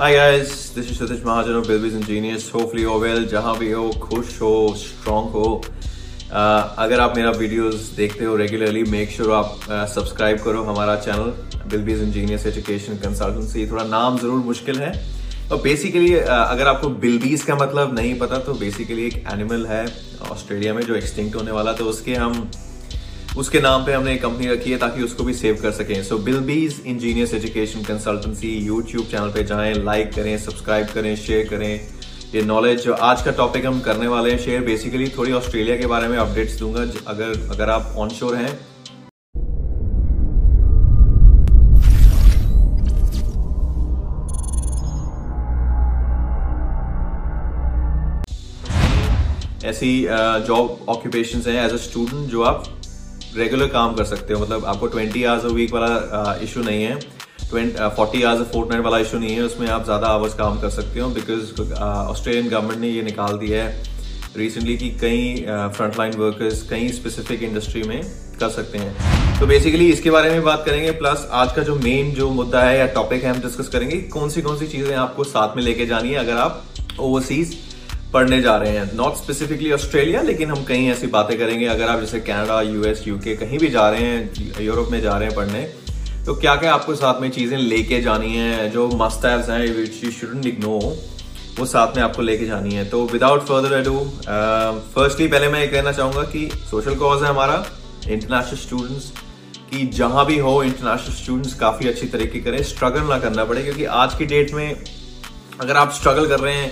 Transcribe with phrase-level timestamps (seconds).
[0.00, 2.48] Hi guys, this is Satish Mahajan of Bilby's Ingenious.
[2.48, 7.90] Hopefully you're well, जहाँ भी हो खुश हो स्ट्रांग हो। Uh, अगर आप मेरा वीडियोस
[7.96, 9.58] देखते हो रेगुलरली मेक श्योर आप
[9.94, 11.32] सब्सक्राइब uh, करो हमारा चैनल
[11.70, 14.92] बिल्बीज इंजीनियर्स एजुकेशन कंसल्टेंसी थोड़ा नाम ज़रूर मुश्किल है।
[15.52, 19.84] और बेसिकली uh, अगर आपको बिल्बीज का मतलब नहीं पता तो बेसिकली एक एनिमल है
[20.30, 22.50] ऑस्ट्रेलिया में जो एक्सटिंक्ट होने वाला तो उसके हम
[23.38, 26.16] उसके नाम पे हमने एक कंपनी रखी है ताकि उसको भी सेव कर सकें। So
[26.20, 31.80] बिलबीज engineers education consultancy YouTube channel पे जाएँ लाइक करें सब्सक्राइब करें शेयर करें।
[32.34, 36.08] ये नॉलेज आज का टॉपिक हम करने वाले हैं शेयर बेसिकली थोड़ी ऑस्ट्रेलिया के बारे
[36.08, 38.58] में अपडेट्स दूँगा। अगर अगर आप ऑन शोर हैं।
[49.70, 49.90] ऐसी
[50.46, 52.64] जॉब ऑक्यूपेशन हैं एज अ स्टूडेंट जो आप
[53.36, 56.98] रेगुलर काम कर सकते हो। मतलब आपको ट्वेंटी आवर्स अ वीक वाला इशू नहीं है।
[57.50, 61.00] फोर्टी आवर्स फोर्ट नाइट वाला इशू नहीं है। उसमें आप ज़्यादा आवर्स काम कर सकते
[61.00, 63.88] हो बिकॉज़ ऑस्ट्रेलियन गवर्नमेंट ने ये निकाल दिया है
[64.36, 65.44] रिसेंटली कि कई
[65.76, 68.02] फ्रंट लाइन वर्कर्स कई स्पेसिफिक इंडस्ट्री में
[68.40, 72.12] कर सकते हैं। तो बेसिकली इसके बारे में बात करेंगे। प्लस आज का जो मेन
[72.14, 75.24] जो मुद्दा है या टॉपिक है, हम डिस्कस करेंगे कौन सी कौन सी चीज़ें आपको
[75.26, 76.62] साथ में लेके जानी है अगर आप
[77.00, 77.56] ओवरसीज
[78.12, 82.00] पढ़ने जा रहे हैं। नॉट स्पेसिफिकली ऑस्ट्रेलिया लेकिन हम कहीं ऐसी बातें करेंगे। अगर आप
[82.00, 85.62] जैसे कनाडा यूएस यूके कहीं भी जा रहे हैं यूरोप में जा रहे हैं पढ़ने
[86.26, 88.68] तो क्या क्या आपको साथ में चीज़ें लेके जानी है?
[88.70, 90.98] जो मस्ट हैं विच यू शुडंट इग्नोर
[91.58, 93.98] वो साथ में आपको लेके जानी है। तो विदाउट फर्दर एडू
[94.94, 97.64] फर्स्टली पहले मैं ये कहना चाहूँगा कि सोशल कॉज है हमारा।
[98.08, 99.10] इंटरनेशनल स्टूडेंट्स
[99.70, 103.84] कि जहाँ भी हो इंटरनेशनल स्टूडेंट्स काफ़ी अच्छी तरीके करें। स्ट्रगल ना करना पड़े, क्योंकि
[103.96, 104.84] आज की डेट में
[105.60, 106.70] अगर आप स्ट्रगल कर रहे हैं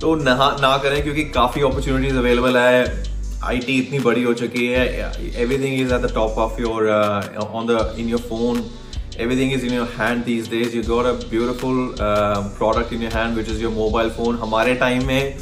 [0.00, 2.82] तो नहा ना करें क्योंकि काफ़ी अपॉर्चुनिटीज़ अवेलेबल है।
[3.44, 4.84] आईटी इतनी बड़ी हो चुकी है।
[5.42, 6.88] Everything is at the top of your
[7.44, 8.64] on the in your phone
[9.22, 10.74] everything is in your hand these days.
[10.76, 14.36] You got a beautiful uh, product in your hand which is your mobile phone.
[14.40, 15.38] हमारे time में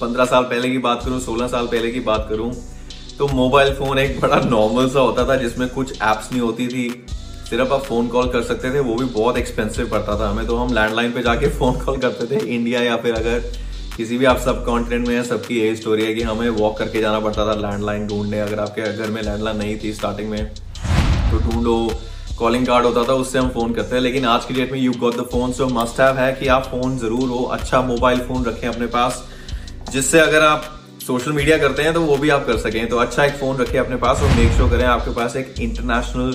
[0.00, 2.50] 15 साल पहले की बात करूँ 16 साल पहले की बात करूँ
[3.18, 6.88] तो मोबाइल फ़ोन एक बड़ा नॉर्मल सा होता था जिसमें कुछ एप्स नहीं होती थी।
[7.50, 10.56] सिर्फ़ आप फ़ोन कॉल कर सकते थे वो भी बहुत एक्सपेंसिव पड़ता था हमें। तो
[10.56, 13.52] हम लैंडलाइन पे जाके फ़ोन कॉल करते थे इंडिया या फिर अगर
[13.98, 17.00] किसी भी आप सब कॉन्टिनेंट में है, सबकी यही स्टोरी है कि हमें वॉक करके
[17.00, 20.44] जाना पड़ता था लैंडलाइन ढूँढने। अगर आपके घर में लैंडलाइन नहीं थी स्टार्टिंग में
[21.30, 21.74] तो ढूंढो।
[22.38, 24.92] कॉलिंग कार्ड होता था, उससे हम फ़ोन करते हैं। लेकिन आज की डेट में you
[25.00, 28.44] got the phone so must have है कि आप फ़ोन ज़रूर हो। अच्छा मोबाइल फ़ोन
[28.44, 29.22] रखें अपने पास,
[29.92, 30.72] जिससे अगर आप
[31.06, 33.78] सोशल मीडिया करते हैं तो वो भी आप कर सकें। तो अच्छा एक फ़ोन रखें
[33.78, 36.34] अपने पास और मेक श्योर करें आपके पास एक इंटरनेशनल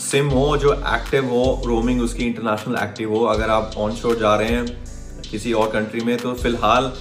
[0.00, 4.34] सिम हो, जो एक्टिव हो रोमिंग उसकी इंटरनेशनल एक्टिव हो। अगर आप ऑन शोर जा
[4.36, 4.91] रहे हैं
[5.32, 6.92] किसी और कंट्री में तो फ़िलहाल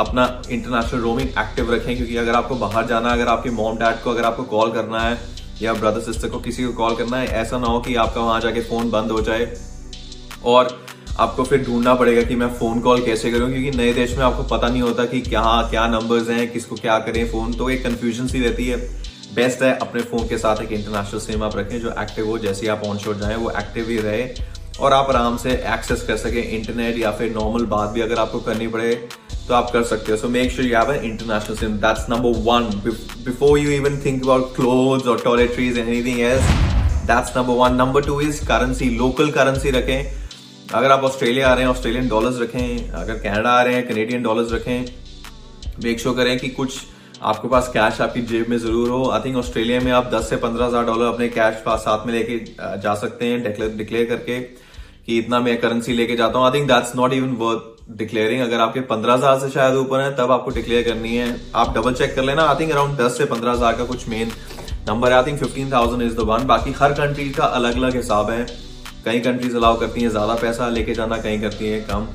[0.00, 4.02] अपना इंटरनेशनल रोमिंग एक्टिव रखें, क्योंकि अगर आपको बाहर जाना है, अगर आपके मॉम डैड
[4.02, 5.18] को अगर आपको कॉल करना है,
[5.62, 8.40] या ब्रदर सिस्टर को किसी को कॉल करना है, ऐसा ना हो कि आपका वहाँ
[8.40, 9.46] जाके फ़ोन बंद हो जाए,
[10.44, 10.78] और
[11.18, 14.42] आपको फिर ढूंढना पड़ेगा कि मैं फ़ोन कॉल कैसे करूँ, क्योंकि नए देश में आपको
[14.48, 18.26] पता नहीं होता कि क्या क्या नंबर्स हैं, किसको क्या करें फ़ोन तो एक कंफ्यूजन
[18.26, 18.76] सी रहती है।
[19.34, 22.68] बेस्ट है अपने फ़ोन के साथ एक इंटरनेशनल सिम आप रखें, जो एक्टिव हो, जैसे
[22.68, 24.22] आप ऑन शोर जाए, वो एक्टिव ही रहे
[24.80, 28.40] और आप आराम से एक्सेस कर सके इंटरनेट या फिर नॉर्मल बात भी अगर आपको
[28.40, 28.92] करनी पड़े
[29.48, 32.38] तो आप कर सकते हो। So make sure you have an international SIM that's number
[32.44, 32.64] one
[33.24, 36.50] before you even think about clothes और toiletries anything else
[37.06, 40.26] that's number one number two is currency local currency रखें।
[40.74, 44.22] अगर आप ऑस्ट्रेलिया आ रहे हैं ऑस्ट्रेलियन डॉलर्स रखें। अगर Canada आ रहे हैं कैनेडियन
[44.22, 44.84] डॉलर्स रखें।
[45.84, 46.78] मेक श्योर करें कि कुछ
[47.22, 50.36] आपके पास कैश आपकी जेब में ज़रूर हो। आई थिंक ऑस्ट्रेलिया में आप 10 से
[50.38, 52.38] पंद्रह हज़ार डॉलर अपने कैश पास साथ में लेके
[52.80, 54.38] जा सकते हैं डिक्लेयर करके।
[55.06, 58.60] कि इतना मैं करेंसी लेके जाता हूँ। I think that's not even worth declaring अगर
[58.60, 62.14] आपके पंद्रह हज़ार से शायद ऊपर है, तब आपको डिक्लेयर करनी है। आप डबल चेक
[62.14, 64.32] कर लेना। आई थिंक अराउंड दस से पंद्रह हज़ार का कुछ main
[64.88, 68.30] number I think fifteen thousand is the one बाकी हर कंट्री का अलग अलग हिसाब
[68.30, 68.46] है।
[69.04, 72.06] कई कंट्रीज़ अलाउ करती हैं, ज़्यादा पैसा लेके जाना कहीं करती है कम।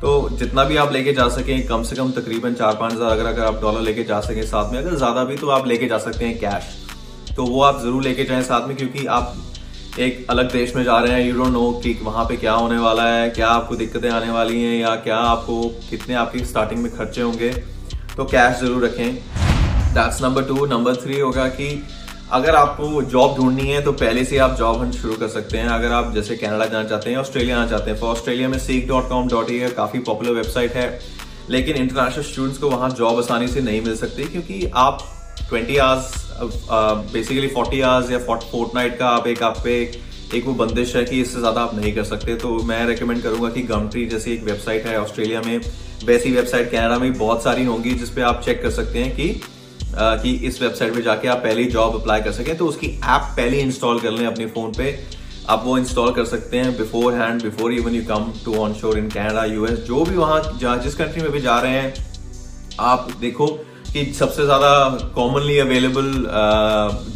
[0.00, 3.26] तो जितना भी आप लेके जा सकें, कम से कम तकरीबन चार पाँच हज़ार अगर
[3.26, 5.98] अगर आप डॉलर लेके जा सकें साथ में। अगर ज़्यादा भी तो आप लेके जा
[6.00, 9.34] सकते हैं कैश तो वो आप ज़रूर लेके जाएँ साथ में, क्योंकि आप
[9.98, 12.78] एक अलग देश में जा रहे हैं यू डोंट नो कि वहाँ पे क्या होने
[12.78, 16.90] वाला है, क्या आपको दिक्कतें आने वाली हैं, या क्या आपको, कितने आपकी स्टार्टिंग में
[16.96, 17.50] खर्चे होंगे।
[18.16, 19.14] तो कैश ज़रूर रखें।
[19.94, 21.82] That's number two number three होगा कि
[22.32, 25.68] अगर आपको जॉब ढूंढनी है तो पहले से आप जॉब हंट शुरू कर सकते हैं।
[25.70, 28.88] अगर आप जैसे कनाडा जाना चाहते हैं ऑस्ट्रेलिया आना चाहते हैं फॉर ऑस्ट्रेलिया में seek
[28.88, 30.88] dot com dot E काफ़ी पॉपुलर वेबसाइट है।
[31.50, 35.06] लेकिन इंटरनेशनल स्टूडेंट्स को वहाँ जॉब आसानी से नहीं मिल सकती, क्योंकि आप
[35.40, 36.12] twenty hours
[37.12, 39.80] basically forty hours या फोर्ट नाइट का आप एक आप पे
[40.34, 43.48] एक वो बंदिश है कि इससे ज़्यादा आप नहीं कर सकते। तो मैं रेकमेंड करूँगा
[43.50, 45.60] कि गमट्री जैसी एक वेबसाइट है ऑस्ट्रेलिया में
[46.04, 49.28] वैसी वेबसाइट कनाडा में बहुत सारी होंगी जिसपे आप चेक कर सकते हैं कि
[49.98, 53.30] आ, कि इस वेबसाइट पे जाके आप पहली जॉब अप्लाई कर सकें। तो उसकी ऐप
[53.36, 54.98] पहले इंस्टॉल कर लें अपने फ़ोन पे।
[55.48, 56.76] आप वो इंस्टॉल कर सकते हैं
[57.14, 60.94] beforehand before even you come to on shore in Canada US जो भी वहाँ जिस
[60.94, 61.94] कंट्री में भी जा रहे हैं
[62.80, 63.46] आप देखो
[63.96, 64.70] कि सबसे ज़्यादा
[65.14, 66.08] कॉमनली अवेलेबल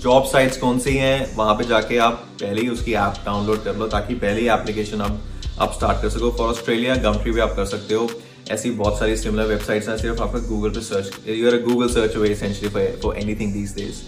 [0.02, 1.36] जॉब साइट्स कौन सी हैं?
[1.36, 5.00] वहाँ पे जाके आप पहले ही उसकी ऐप डाउनलोड कर लो ताकि पहले ही एप्लीकेशन
[5.00, 5.18] आप
[5.60, 8.08] आप स्टार्ट कर सको। फॉर ऑस्ट्रेलिया गमट्री भी आप कर सकते हो।
[8.50, 12.16] ऐसी बहुत सारी सिमिलर वेबसाइट्स हैं, सिर्फ़ आपका गूगल पे search you are Google search
[12.16, 14.02] we essentially for anything these days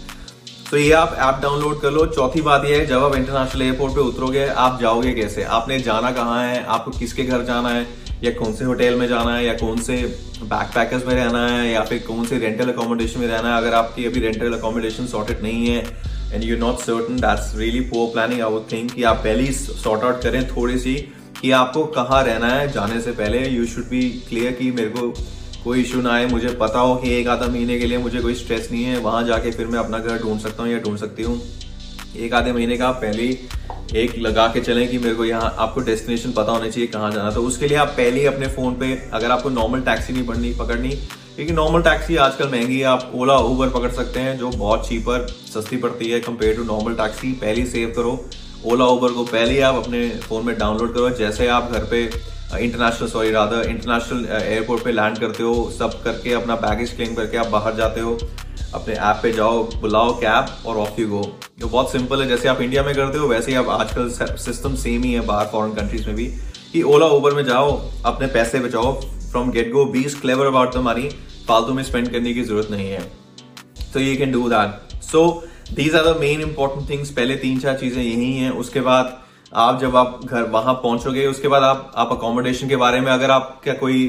[0.71, 3.93] तो ये आप ऐप डाउनलोड कर लो। चौथी बात ये है, जब आप इंटरनेशनल एयरपोर्ट
[3.95, 5.43] पे उतरोगे, आप जाओगे कैसे?
[5.57, 6.63] आपने जाना कहाँ है?
[6.65, 7.85] आपको किसके घर जाना है?
[8.23, 9.95] या कौन से होटल में जाना है, या कौन से
[10.43, 14.05] बैकपैकर्स में रहना है, या फिर कौन से रेंटल अकोमोडेशन में रहना है, अगर आपकी
[14.05, 15.83] अभी रेंटल अकोमोडेशन सॉर्टेड नहीं है
[16.33, 19.51] and you not certain that's really poor planning I would think कि आप पहले ही
[19.53, 20.95] सॉर्ट आउट करें थोड़ी सी
[21.41, 25.09] कि आपको कहाँ रहना है जाने से पहले। यू शुड बी क्लियर कि मेरे को
[25.63, 28.35] कोई इशू ना आए, मुझे पता हो कि एक आधा महीने के लिए मुझे कोई
[28.35, 31.23] स्ट्रेस नहीं है, वहाँ जाके फिर मैं अपना घर ढूंढ सकता हूँ या ढूंढ सकती
[31.23, 31.41] हूँ।
[32.17, 33.27] एक आधे महीने का पहले
[33.93, 37.31] एक लगा के चलें कि मेरे को यहाँ, आपको डेस्टिनेशन पता होना चाहिए कहाँ जाना
[37.31, 40.53] तो उसके लिए आप पहले ही अपने फ़ोन पे, अगर आपको नॉर्मल टैक्सी नहीं पढ़नी,
[40.53, 40.89] पकड़नी,
[41.35, 45.27] क्योंकि नॉर्मल टैक्सी आजकल महँगी है, आप ओला ऊबर पकड़ सकते हैं, जो बहुत चीपर
[45.53, 48.19] सस्ती पड़ती है कंपेयर टू नॉर्मल टैक्सी पहले सेव करो।
[48.65, 52.03] ओला ऊबर को पहले ही आप अपने फ़ोन में डाउनलोड करो। जैसे आप घर पे
[52.03, 57.37] international sorry Radha international airport पे लैंड करते हो, सब करके अपना बैगेज क्लेम करके
[57.37, 58.17] आप बाहर जाते हो,
[58.73, 61.21] अपने ऐप पे जाओ, बुलाओ कैब और ऑफ़ यू गो
[61.63, 64.73] जो बहुत सिंपल है, जैसे आप इंडिया में करते हो, वैसे ही आप आजकल सिस्टम
[64.77, 66.25] सेम ही है बाहर फॉरेन कंट्रीज़ में भी,
[66.71, 67.69] कि ओला ओबर में जाओ,
[68.05, 71.09] अपने पैसे बचाओ फ्रॉम गेट गो बीस क्लेवर अबाउट मनी
[71.47, 73.01] फालतू में स्पेंड करने की ज़रूरत नहीं है।
[73.93, 75.23] तो you can do that so
[75.73, 79.17] these are the main important things पहले तीन चार चीज़ें यही हैं, उसके बाद
[79.57, 83.31] आप जब आप घर वहाँ पहुंचोगे, उसके बाद आप आप अकोमोडेशन के बारे में, अगर
[83.31, 84.07] आपका कोई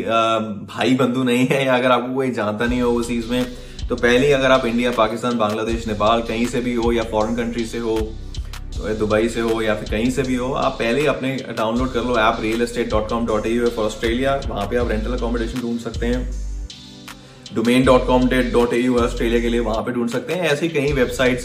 [0.70, 3.46] भाई बंधु नहीं है, या अगर आपको कोई जानता नहीं हो उस चीज़ में
[3.88, 7.64] तो पहले अगर आप इंडिया पाकिस्तान बांग्लादेश नेपाल कहीं से भी हो या फॉरेन कंट्री
[7.66, 7.96] से हो
[8.76, 11.92] तो दुबई से हो या फिर कहीं से भी हो, आप पहले ही अपने डाउनलोड
[11.92, 15.12] कर लो app real estate dot com dot A for Australia वहाँ पे आप रेंटल
[15.12, 19.92] अकोमोडेशन ढूंढ सकते हैं। Domain dot com dot dot A Australia के लिए वहाँ पे
[19.92, 21.44] ढूंढ सकते हैं। ऐसी कई वेबसाइट्स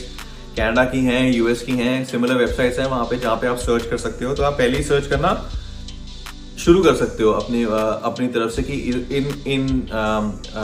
[0.55, 3.85] कैनेडा की हैं यूएस की हैं सिमिलर वेबसाइट्स हैं वहाँ पे जहाँ पे आप सर्च
[3.85, 5.33] कर सकते हो। तो आप पहले ही सर्च करना
[6.59, 8.73] शुरू कर सकते हो अपनी अपनी तरफ़ से कि
[9.17, 9.67] इन इन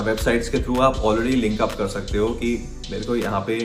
[0.05, 2.49] वेबसाइट्स के थ्रू आप ऑलरेडी लिंक अप कर सकते हो कि
[2.91, 3.57] मेरे को यहाँ पे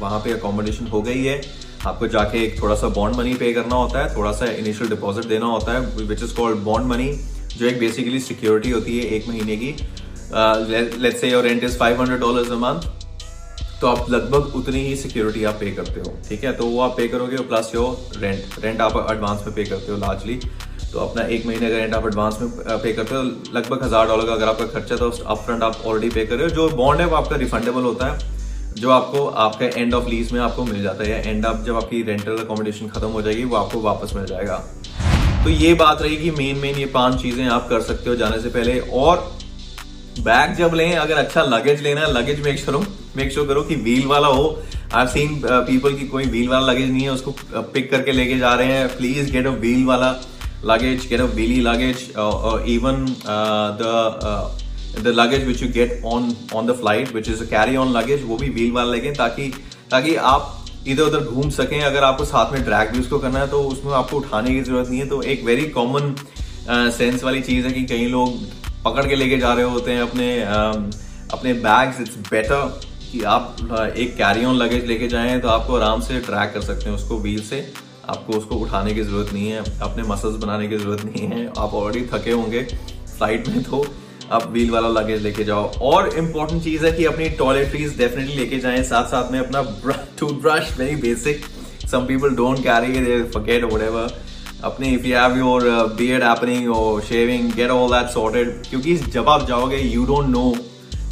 [0.00, 1.40] वहाँ पे अकोमोडेशन हो गई है।
[1.86, 5.24] आपको जाके एक थोड़ा सा बॉन्ड मनी पे करना होता है थोड़ा सा इनिशियल डिपॉजिट
[5.26, 7.12] देना होता है which is called bond money
[7.56, 9.74] जो एक बेसिकली सिक्योरिटी होती है एक महीने की।
[11.02, 12.88] Let's say your rent is 500 dollars a month
[13.80, 16.52] तो आप लगभग उतनी ही सिक्योरिटी आप पे करते हो, ठीक है?
[16.52, 19.98] तो वो आप पे करोगे प्लस योर रेंट रेंट आप एडवांस में पे करते हो
[19.98, 20.40] लार्जली
[20.92, 23.22] तो अपना एक महीने का रेंट आप एडवांस में पे करते हो,
[23.54, 26.44] लगभग हज़ार डॉलर का अगर आपका खर्चा तो अप फ्रंट आप ऑलरेडी पे कर रहे
[26.44, 28.18] हो, जो बॉन्ड है वो आपका रिफंडेबल होता है,
[28.72, 31.76] जो आपको, आपका एंड ऑफ़ लीज में आपको मिल जाता है, या एंड ऑफ़ जब
[31.76, 34.56] आपकी रेंटल अकोमोडेशन खत्म हो जाएगी, वो आपको वापस मिल जाएगा।
[35.44, 38.48] तो ये बात रहेगी मेन मेन ये पाँच चीज़ें आप कर सकते हो जाने से
[38.48, 39.16] पहले, और
[40.20, 43.76] बैग जब लें, अगर अच्छा लगेज लेना है luggage make sure make sure करो कि
[43.76, 44.58] व्हील वाला हो।
[44.94, 47.34] आई सीन पीपल की कोई व्हील वाला लगेज नहीं है, उसको
[47.64, 50.12] पिक करके लेके जा रहे हैं प्लीज़ गेट अ व्हील वाला।
[50.64, 52.08] Luggage get a wheelie luggage
[52.70, 53.04] even
[53.78, 53.82] the
[54.98, 58.36] the luggage which you get on on the flight which is carry on luggage वो
[58.36, 59.52] भी व्हील वाला लेके ताकि
[59.90, 60.56] ताकि आप
[60.88, 63.92] इधर उधर घूम सकें। अगर आपको साथ में ड्रैग भी उसको करना है तो उसमें
[63.94, 66.14] आपको उठाने की ज़रूरत नहीं है। तो एक वेरी कॉमन
[66.68, 68.38] सेंस वाली चीज़ है कि कई लोग
[68.84, 70.28] पकड़ के लेके जा रहे होते हैं अपने
[71.32, 73.56] अपने बैग्स इट्स बेटर कि आप
[73.96, 77.18] एक कैरी ऑन लगेज लेके जाएँ तो आपको आराम से ट्रैक कर सकते हैं उसको
[77.18, 77.60] व्हील से।
[78.08, 81.74] आपको उसको उठाने की ज़रूरत नहीं है, अपने मसल्स बनाने की ज़रूरत नहीं है। आप
[81.74, 83.84] ऑलरेडी थके होंगे फ़्लाइट में तो
[84.32, 88.58] आप व्हील वाला लगेज लेके जाओ। और इम्पोर्टेंट चीज़ है कि अपनी टॉयलेटरीज डेफिनेटली लेके
[88.60, 89.62] जाएँ। साथ साथ में अपना
[90.18, 91.44] toothbrush very basic
[91.90, 94.18] some people don't carry forget whatever
[94.64, 95.62] अपने if you have your
[95.98, 100.50] beard happening और shaving get all that sorted क्योंकि जब आप जाओगे यू डोंट नो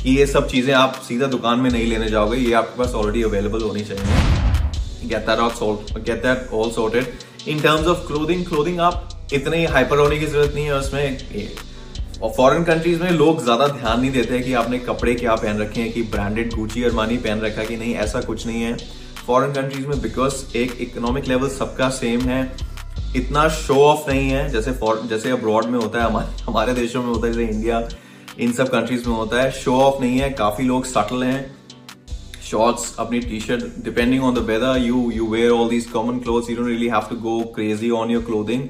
[0.02, 3.22] कि ये सब चीज़ें आप सीधा दुकान में नहीं लेने जाओगे। ये आपके पास ऑलरेडी
[3.22, 4.47] अवेलेबल होनी चाहिए।
[5.04, 9.98] Get that all get that all sorted in terms of clothing clothing आप इतने हाइपर
[9.98, 11.48] होने की ज़रूरत नहीं है उसमें।
[12.22, 15.80] और फॉरेन कंट्रीज़ में लोग ज़्यादा ध्यान नहीं देते कि आपने कपड़े क्या पहन रखे
[15.80, 18.76] हैं, कि ब्रांडेड गुची और मानी पहन रखा कि नहीं, ऐसा कुछ नहीं है।
[19.26, 22.40] फॉरेन कंट्रीज़ में बिकॉज़ एक इकोनॉमिक लेवल सबका सेम है।
[23.16, 24.72] इतना शो ऑफ़ नहीं है, जैसे
[25.08, 27.88] जैसे अब्रॉड में होता है, हमारे हमारे देशों में होता है, जैसे इंडिया
[28.38, 31.57] इन सब कंट्रीज़ में होता है। शो ऑफ़ नहीं है, काफ़ी लोग सटल हैं।
[32.52, 36.68] T shirt depending on the weather you you wear all these common cloth you don't
[36.68, 38.62] really have to go crazy on your clothing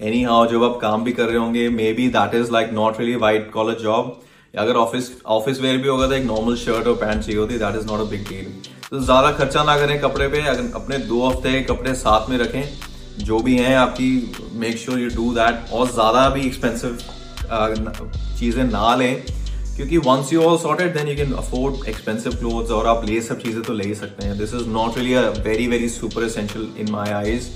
[0.22, 3.50] anyhow जब आप काम भी कर रहे होंगे maybe that is like not really white
[3.52, 4.20] collar job
[4.58, 7.76] अगर office office wear भी होगा तो एक नॉर्मल शर्ट और पैंट चाहिए होती that
[7.76, 8.44] is not a big deal
[8.90, 12.62] तो ज़्यादा खर्चा ना करें कपड़े पे, अगर अपने दो हफ़्ते कपड़े साथ में रखें,
[13.18, 14.10] जो भी हैं आपकी
[14.60, 16.98] make sure you do that और ज़्यादा भी एक्सपेंसिव
[18.38, 19.24] चीज़ें ना लें
[19.76, 23.40] क्योंकि once you all sorted then you can afford expensive clothes और आप ले सब
[23.40, 26.68] चीज़ें तो ले ही सकते हैं। This is not really a very very super essential
[26.80, 27.50] in my eyes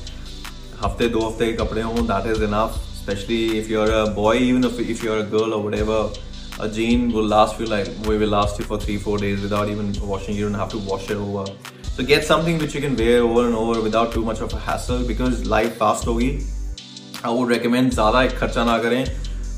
[0.83, 4.39] हफ़्ते, दो हफ़्ते के कपड़े हों that is enough specially if you are a boy
[4.49, 6.13] even if you are a girl और whatever
[6.61, 9.69] a jean will last you like वो will last you for three four days without
[9.71, 11.47] even washing you don't have to wash it over
[11.87, 15.07] so get something which you can wear over and over without too much of hassle
[15.07, 16.31] because life fast होगी।
[17.25, 19.05] I would recommend ज़्यादा खर्चा ना करें।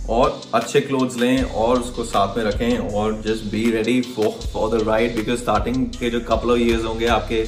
[0.08, 4.82] और अच्छे clothes लें और उसको साथ में रखें और just be ready for the
[4.88, 7.44] ride because starting के जो कपल ऑफ़ ईयर्स होंगे आपके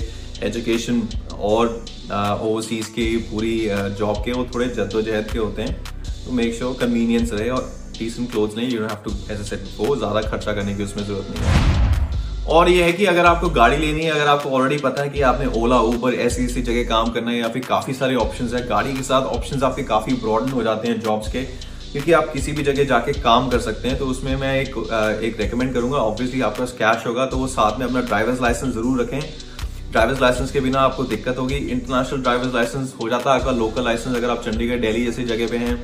[0.47, 1.03] एजुकेशन
[1.41, 1.67] और
[2.13, 3.59] ओवरसीज uh, की पूरी
[3.99, 5.83] जॉब uh, के वो थोड़े जद्दोजहद के होते हैं।
[6.25, 9.99] तो मेक श्योर कन्वीनियंस रहे और डिसेंट क्लोथ्स लें। You have to edge set before
[9.99, 11.81] ज़्यादा खर्चा करने की उसमें ज़रूरत नहीं है।
[12.49, 15.21] और ये है कि अगर आपको गाड़ी लेनी है अगर आपको ऑलरेडी पता है कि
[15.23, 18.67] आपने ओला ऊबर ऐसी ऐसी जगह काम करना है या फिर काफ़ी सारे ऑप्शन है
[18.69, 21.47] गाड़ी के साथ ऑप्शन आपके काफ़ी ब्रॉडन हो जाते हैं जॉब्स के।
[21.93, 24.77] क्योंकि आप किसी भी जगह जाके काम कर सकते हैं तो उसमें मैं एक
[25.23, 28.75] एक रेकमेंड करूँगा। ऑब्वियसली आपके पास कैश होगा तो वो साथ में अपना ड्राइवर्स लाइसेंस
[28.75, 29.21] ज़रूर रखें।
[29.93, 33.85] ड्राइवर्स लाइसेंस के बिना आपको दिक्कत होगी। इंटरनेशनल ड्राइवर्स लाइसेंस हो जाता है आपका लोकल
[33.85, 35.77] लाइसेंस अगर आप चंडीगढ़ दिल्ली जैसी जगह पे हैं।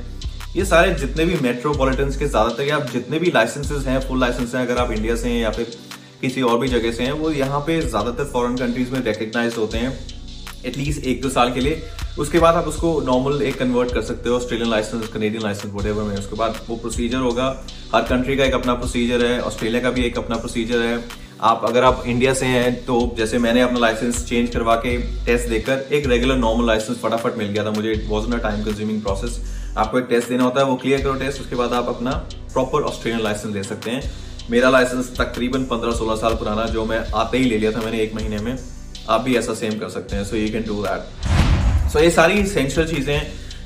[0.55, 4.61] ये सारे जितने भी मेट्रोपॉलिटन के ज़्यादातर आप जितने भी लाइसेंसेज हैं फुल लाइसेंस हैं,
[4.61, 5.77] अगर आप इंडिया से हैं या फिर
[6.21, 9.77] किसी और भी जगह से हैं, वो यहाँ पे ज़्यादातर फॉरेन कंट्रीज़ में रिकग्नाइज होते
[9.77, 9.97] हैं।
[10.65, 11.81] एटलीस्ट एक दो साल के लिए।
[12.19, 15.85] उसके बाद आप उसको नॉर्मल एक कन्वर्ट कर सकते हो ऑस्ट्रेलियन लाइसेंस कनेडियन लाइसेंस वट
[15.85, 17.45] में। उसके बाद वो प्रोसीजर होगा।
[17.95, 21.03] हर कंट्री का एक अपना प्रोसीजर है ऑस्ट्रेलिया का भी एक अपना प्रोसीजर है।
[21.41, 25.49] आप, अगर आप इंडिया से हैं तो जैसे मैंने अपना लाइसेंस चेंज करवा के टेस्ट
[25.49, 29.01] देकर एक रेगुलर नॉर्मल लाइसेंस फटाफट मिल गया था मुझे। It was a time consuming
[29.01, 29.39] process
[29.77, 32.11] आपको एक टेस्ट देना होता है, वो क्लियर करो टेस्ट उसके बाद आप अपना
[32.53, 34.11] प्रॉपर ऑस्ट्रेलियन लाइसेंस ले सकते हैं।
[34.51, 38.15] मेरा लाइसेंस तकरीबन 15-16 साल पुराना, जो मैं आते ही ले लिया था मैंने एक
[38.15, 38.57] महीने में।
[39.09, 42.39] आप भी ऐसा सेम कर सकते हैं so you can do that so ये सारी
[42.41, 43.21] इसेंशियल चीज़ें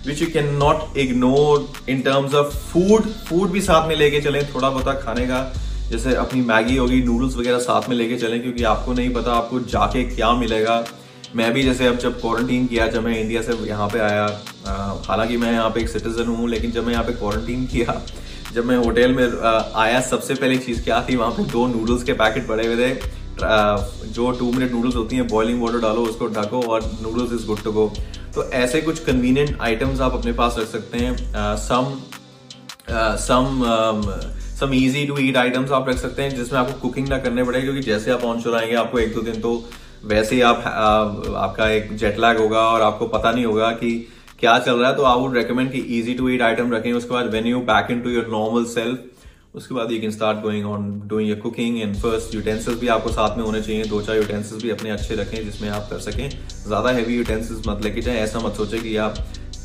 [0.07, 4.43] which you can not ignore in terms of food food भी साथ में लेके चलें,
[4.53, 5.41] थोड़ा बहुत खाने का,
[5.89, 9.59] जैसे अपनी मैगी होगी नूडल्स वगैरह साथ में लेके चलें, क्योंकि आपको नहीं पता आपको
[9.71, 10.83] जाके क्या मिलेगा।
[11.35, 14.25] मैं भी जैसे अब जब क्वारंटीन किया, जब मैं इंडिया से यहाँ पे आया
[15.07, 18.01] हालाँकि मैं यहाँ पे एक सिटीजन हूँ, लेकिन जब मैं यहाँ पे क्वारंटीन किया,
[18.53, 19.25] जब मैं होटल में
[19.75, 22.93] आया, सबसे पहली चीज़ क्या थी, वहाँ पे दो नूडल्स के पैकेट पड़े हुए थे।
[23.39, 27.63] जो टू मिनट नूडल्स होती हैं बॉइलिंग वाटर डालो, उसको ढको और noodles is good
[27.63, 27.91] to go
[28.35, 31.15] तो ऐसे कुछ कन्वीनियंट आइटम्स आप अपने पास रख सकते हैं।
[31.57, 31.93] Some
[33.19, 33.61] some
[34.59, 37.61] some easy to eat items आप रख सकते हैं, जिसमें आपको कुकिंग ना करने पड़े,
[37.61, 39.63] क्योंकि जैसे आप ऑन शोर आएँगे, आपको एक दो दिन तो
[40.05, 40.63] वैसे ही आप
[41.37, 43.91] आपका एक जेट लैग होगा और आपको पता नहीं होगा कि
[44.39, 47.13] क्या चल रहा है। तो आई वुड रेकमेंड कि इजी टू ईट आइटम रखें, उसके
[47.13, 48.99] बाद when you back in to your normal self
[49.55, 53.09] उसके बाद you can start going on doing your cooking and first utensils भी आपको
[53.11, 56.29] साथ में होने चाहिए। दो चार यूटेंसिल्स भी अपने अच्छे रखें जिसमें आप कर सकें।
[56.67, 59.17] ज़्यादा हैवी यूटेंसिल्स मत लेके जाए। ऐसा मत सोचे कि आप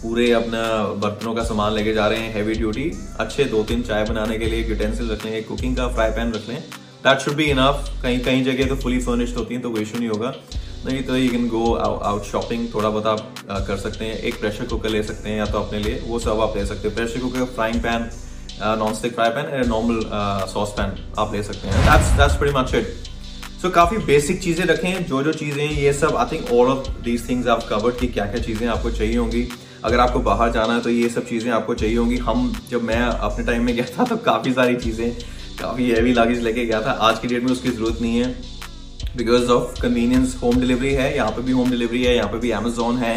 [0.03, 0.61] पूरे अपना
[1.03, 2.91] बर्तनों का सामान लेके जा रहे हैं। हैवी ड्यूटी
[3.21, 6.49] अच्छे दो तीन चाय बनाने के लिए यूटेंसिल रख लें कुकिंग का फ्राई पैन रख
[6.49, 6.61] लें।
[7.05, 9.99] दैट शुड बी इनफ कहीं कहीं जगह तो फुली फर्निश्ड होती हैं तो कोई इशू
[9.99, 10.35] नहीं होगा।
[10.87, 14.67] नहीं तो you can go out shopping थोड़ा बहुत आप कर सकते हैं। एक प्रेशर
[14.67, 17.21] कुकर ले सकते हैं या तो अपने लिए। वो सब आप ले सकते हैं। Pressure
[17.21, 18.11] cooker frying pan
[18.61, 20.01] non stick fry pan and normal
[20.53, 22.95] sauce pan आप ले सकते हैं। That's that's pretty much it
[23.63, 27.29] so काफ़ी बेसिक चीज़ें रखें। जो जो चीज़ें, ये सब I think all of these
[27.29, 29.47] things आप कवर्ड की क्या क्या चीज़ें आपको चाहिए होंगी।
[29.85, 33.01] अगर आपको बाहर जाना है तो ये सब चीज़ें आपको चाहिए होंगी। हम, जब मैं
[33.01, 35.11] अपने टाइम में गया था तो काफ़ी सारी चीज़ें,
[35.61, 38.35] काफ़ी हैवी लागेज लेके गया था। आज की डेट में उसकी ज़रूरत नहीं है।
[39.17, 42.51] Because of convenience home delivery है। यहाँ पे भी होम डिलीवरी है, यहाँ पे भी
[42.53, 43.17] अमेजोन है।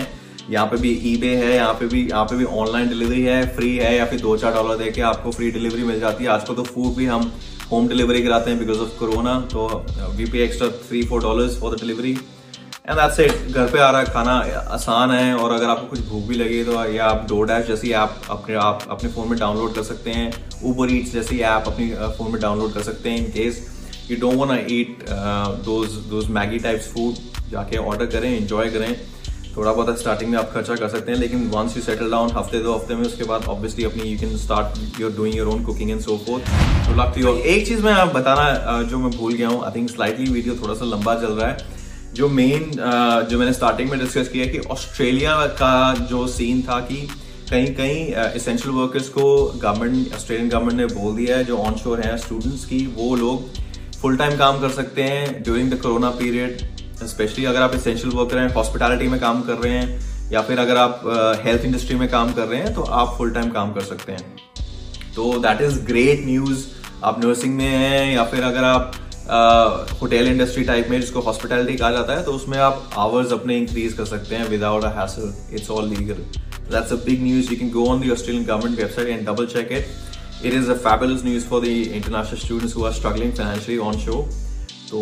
[0.52, 3.76] यहाँ पे भी ई है, यहाँ पे भी, यहाँ पे भी ऑनलाइन डिलीवरी है फ्री
[3.78, 6.56] है, या फिर दो चार डॉलर दे के आपको फ्री डिलीवरी मिल जाती है। आजकल
[6.56, 7.32] तो फ़ूड भी हम
[7.72, 9.68] होम डिलीवरी कराते हैं बिकॉज़ ऑफ़ कोरोना तो
[10.16, 13.90] we pay extra three four dollar for the delivery and that's it घर पे आ
[13.90, 14.34] रहा है, खाना
[14.74, 17.92] आसान है, और अगर आपको कुछ भूख भी लगे तो या आप डो डैश जैसी
[17.92, 20.32] ऐप अपने, आप अपने फ़ोन में डाउनलोड कर सकते हैं
[20.64, 23.62] ऊबर ईट्स जैसी ऐप अपनी फ़ोन में डाउनलोड कर सकते हैं in case
[24.10, 25.06] you don't want eat
[25.66, 28.96] those those Maggi types food जाके ऑर्डर करें एंजॉय करें।
[29.58, 32.60] थोड़ा बहुत स्टार्टिंग में आप खर्चा कर सकते हैं लेकिन वंस यू सेटल डाउन हफ़्ते
[32.60, 35.92] दो हफ़्ते में उसके बाद ऑब्वियसली अपनी you can start your doing your own cooking
[35.92, 36.44] and so forth
[36.88, 39.90] तो लक टू एक चीज़ मैं आप बताना जो मैं भूल गया हूँ आई थिंक
[39.90, 41.58] स्लाइटली वीडियो थोड़ा सा लंबा चल रहा है।
[42.14, 42.72] जो मेन
[43.30, 47.08] जो मैंने स्टार्टिंग में डिस्कस किया कि ऑस्ट्रेलिया का जो सीन था कि
[47.52, 51.76] कहीं कहीं एसेंशियल uh, वर्कर्स को गवर्नमेंट ऑस्ट्रेलियन गवर्नमेंट ने बोल दिया है जो ऑन
[51.76, 53.50] शोर है स्टूडेंट्स की वो लोग
[54.02, 56.71] फुल टाइम काम कर सकते हैं during the corona period
[57.08, 60.78] specially अगर आप एसेंशियल वर्कर हैं हॉस्पिटैलिटी में काम कर रहे हैं या फिर अगर
[60.78, 61.02] आप
[61.44, 64.12] हेल्थ uh, इंडस्ट्री में काम कर रहे हैं तो आप फुल टाइम काम कर सकते
[64.12, 64.36] हैं।
[65.16, 66.66] तो दैट इज़ ग्रेट न्यूज़
[67.04, 68.92] आप नर्सिंग में हैं या फिर अगर आप
[70.02, 73.94] होटल इंडस्ट्री टाइप में जिसको हॉस्पिटैलिटी कहा जाता है तो उसमें आप आवर्स अपने इंक्रीज
[73.94, 76.26] कर सकते हैं without a hassle it's all legal
[76.72, 77.52] that's a big news.
[77.52, 79.90] You can go on the australian government website and double check it.
[80.50, 84.20] It is a fabulous news for the international students who are struggling financially on show.
[84.92, 85.02] तो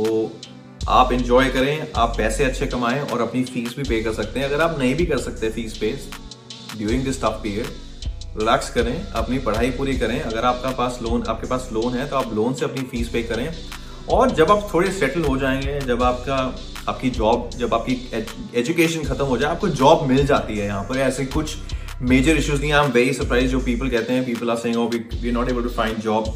[0.90, 4.46] आप enjoy करें, आप पैसे अच्छे कमाएँ और अपनी fees भी पे कर सकते हैं।
[4.48, 5.92] अगर आप नहीं भी कर सकते fees pay
[6.78, 7.68] during this tough period
[8.38, 12.16] relax करें, अपनी पढ़ाई पूरी करें। अगर आपका पास लोन आपके पास लोन है तो
[12.16, 13.54] आप लोन से अपनी फ़ीस पे करें।
[14.10, 16.36] और जब आप थोड़े सेटल हो जाएँगे, जब आपका,
[16.90, 17.94] आपकी जॉब जब आपकी
[18.60, 21.58] एजुकेशन खत्म हो जाए, आपको जॉब मिल जाती है यहाँ पर। ऐसे कुछ
[22.04, 25.32] मेजर इश्यूज़ नहीं आई एम वेरी सरप्राइज़ जो पीपल कहते हैं। People are saying we
[25.32, 26.34] not able to find job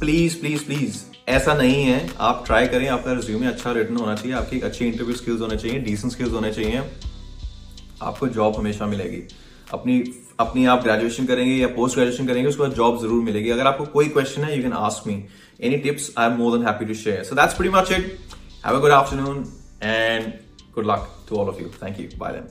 [0.00, 4.34] please please please ऐसा नहीं है। आप ट्राई करें, आपका रिज्यूमे अच्छा रिटर्न होना चाहिए,
[4.36, 6.82] आपकी अच्छी इंटरव्यू स्किल्स होने चाहिए डिसेंट स्किल्स होने चाहिए।
[8.02, 9.22] आपको जॉब हमेशा मिलेगी।
[9.74, 10.02] अपनी
[10.40, 13.84] अपनी आप ग्रेजुएशन करेंगे या पोस्ट ग्रेजुएशन करेंगे, उसके बाद जॉब ज़रूर मिलेगी। अगर आपको
[13.94, 15.22] कोई क्वेश्चन है you can ask me
[15.60, 18.18] any tips I am more than happy to share so that's pretty much it
[18.66, 19.44] have a good afternoon
[19.82, 20.32] and
[20.74, 22.42] good luck to all of you thank you bye